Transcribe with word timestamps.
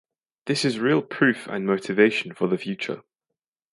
This 0.47 0.65
is 0.65 0.79
real 0.79 1.03
proof 1.03 1.45
and 1.45 1.63
motivation 1.67 2.33
for 2.33 2.47
the 2.47 2.57
future. 2.57 3.03